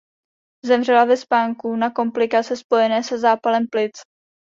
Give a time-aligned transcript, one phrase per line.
[0.65, 3.91] Zemřela ve spánku na komplikace spojené se zápalem plic.